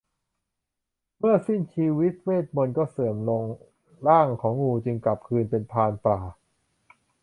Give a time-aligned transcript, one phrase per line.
[1.19, 3.43] เมื่อสิ้นชีวิตเวทย์มนตร์ก็เสื่อมลง
[4.07, 6.19] ร่างของงูจึงกลับคืนเป็นพรานป่า